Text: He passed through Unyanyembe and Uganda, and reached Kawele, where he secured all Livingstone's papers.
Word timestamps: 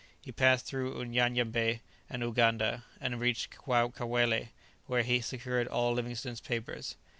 He 0.19 0.31
passed 0.31 0.65
through 0.65 0.99
Unyanyembe 0.99 1.79
and 2.09 2.23
Uganda, 2.23 2.85
and 2.99 3.19
reached 3.19 3.51
Kawele, 3.51 4.47
where 4.87 5.03
he 5.03 5.21
secured 5.21 5.67
all 5.67 5.93
Livingstone's 5.93 6.41
papers. 6.41 6.95